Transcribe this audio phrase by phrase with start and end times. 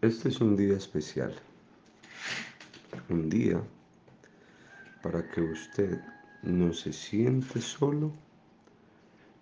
[0.00, 1.34] Este es un día especial,
[3.08, 3.60] un día
[5.02, 6.00] para que usted
[6.44, 8.12] no se siente solo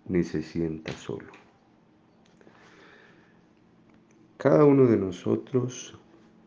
[0.07, 1.27] ni se sienta solo.
[4.37, 5.95] Cada uno de nosotros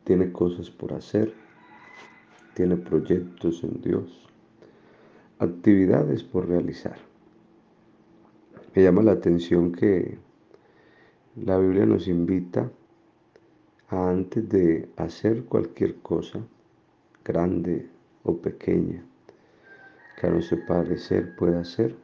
[0.02, 1.32] tiene cosas por hacer,
[2.54, 4.26] tiene proyectos en Dios,
[5.38, 6.98] actividades por realizar.
[8.74, 10.18] Me llama la atención que
[11.36, 12.68] la Biblia nos invita
[13.90, 16.40] antes de hacer cualquier cosa,
[17.24, 17.88] grande
[18.22, 19.04] o pequeña,
[20.18, 21.96] que a nuestro parecer pueda hacer,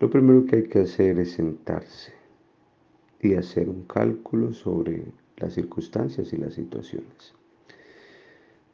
[0.00, 2.12] lo primero que hay que hacer es sentarse
[3.20, 5.04] y hacer un cálculo sobre
[5.36, 7.34] las circunstancias y las situaciones.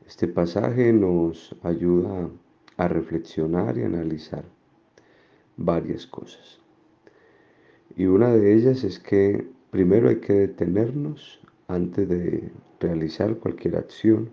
[0.07, 2.31] Este pasaje nos ayuda
[2.79, 4.45] a reflexionar y analizar
[5.59, 6.61] varias cosas.
[7.95, 12.51] Y una de ellas es que primero hay que detenernos antes de
[12.81, 14.31] realizar cualquier acción.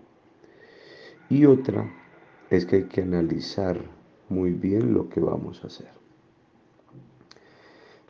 [1.28, 1.92] Y otra
[2.50, 3.78] es que hay que analizar
[4.28, 5.88] muy bien lo que vamos a hacer.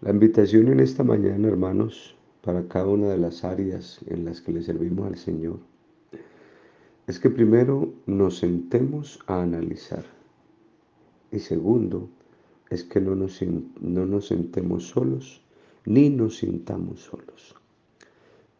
[0.01, 4.53] La invitación en esta mañana, hermanos, para cada una de las áreas en las que
[4.53, 5.59] le servimos al Señor,
[7.07, 10.05] es que primero nos sentemos a analizar.
[11.33, 12.09] Y segundo,
[12.71, 13.41] es que no nos,
[13.81, 15.43] no nos sentemos solos
[15.85, 17.57] ni nos sintamos solos.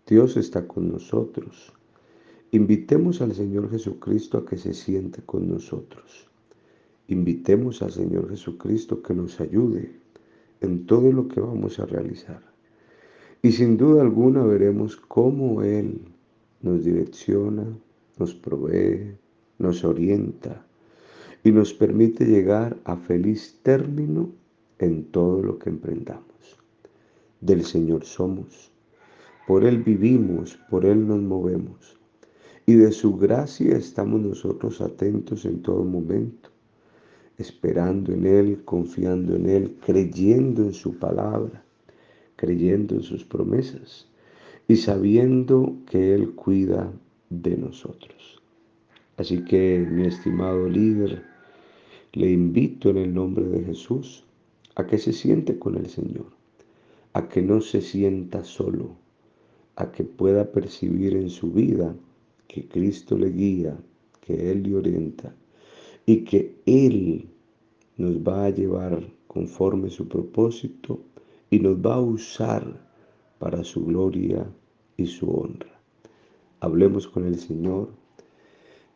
[0.09, 1.73] Dios está con nosotros.
[2.53, 6.29] Invitemos al Señor Jesucristo a que se siente con nosotros.
[7.09, 9.99] Invitemos al Señor Jesucristo que nos ayude
[10.61, 12.41] en todo lo que vamos a realizar.
[13.43, 15.99] Y sin duda alguna veremos cómo Él
[16.63, 17.67] nos direcciona,
[18.17, 19.17] nos provee,
[19.59, 20.65] nos orienta
[21.43, 24.31] y nos permite llegar a feliz término
[24.79, 26.61] en todo lo que emprendamos.
[27.41, 28.76] Del Señor somos
[29.47, 31.97] por Él vivimos, por Él nos movemos.
[32.67, 36.51] Y de su gracia estamos nosotros atentos en todo momento,
[37.39, 41.65] esperando en Él, confiando en Él, creyendo en su palabra,
[42.35, 44.09] creyendo en sus promesas
[44.67, 46.93] y sabiendo que Él cuida
[47.31, 48.43] de nosotros.
[49.17, 51.23] Así que, mi estimado líder,
[52.13, 54.25] le invito en el nombre de Jesús
[54.75, 56.27] a que se siente con el Señor,
[57.13, 58.97] a que no se sienta solo,
[59.77, 61.95] a que pueda percibir en su vida
[62.49, 63.77] que Cristo le guía,
[64.23, 65.35] que Él le orienta
[66.07, 67.29] y que Él
[67.99, 71.01] nos va a llevar conforme su propósito
[71.51, 72.65] y nos va a usar
[73.39, 74.47] para su gloria
[74.97, 75.79] y su honra.
[76.61, 77.91] Hablemos con el Señor,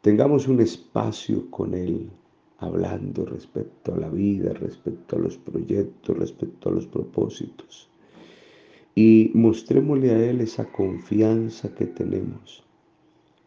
[0.00, 2.10] tengamos un espacio con Él,
[2.58, 7.91] hablando respecto a la vida, respecto a los proyectos, respecto a los propósitos
[8.94, 12.64] y mostrémosle a Él esa confianza que tenemos,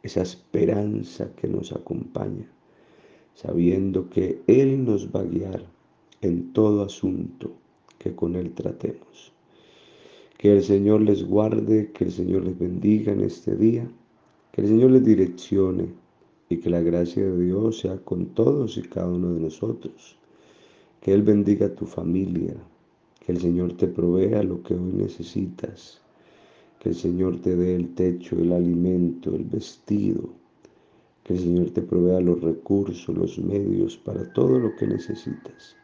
[0.02, 2.48] esa esperanza que nos acompaña,
[3.34, 5.66] sabiendo que Él nos va a guiar
[6.22, 7.52] en todo asunto
[7.98, 9.32] que con Él tratemos.
[10.38, 13.90] Que el Señor les guarde, que el Señor les bendiga en este día,
[14.52, 15.88] que el Señor les direccione
[16.50, 20.18] y que la gracia de Dios sea con todos y cada uno de nosotros.
[21.02, 22.56] Que Él bendiga a tu familia,
[23.26, 26.02] que el Señor te provea lo que hoy necesitas.
[26.80, 30.30] Que el Señor te dé el techo, el alimento, el vestido.
[31.24, 35.78] Que el Señor te provea los recursos, los medios para todo lo que necesitas.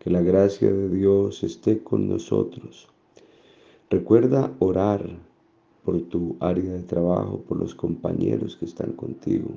[0.00, 2.88] Que la gracia de Dios esté con nosotros.
[3.88, 5.08] Recuerda orar
[5.84, 9.50] por tu área de trabajo, por los compañeros que están contigo.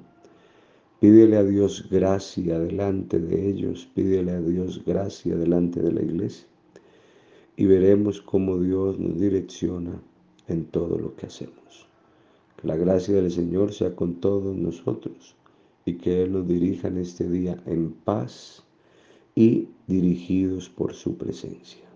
[1.00, 6.50] Pídele a Dios gracia delante de ellos, pídele a Dios gracia delante de la iglesia
[7.56, 10.01] y veremos cómo Dios nos direcciona
[10.47, 11.88] en todo lo que hacemos.
[12.57, 15.35] Que la gracia del Señor sea con todos nosotros
[15.85, 18.63] y que Él nos dirija en este día en paz
[19.35, 21.91] y dirigidos por su presencia.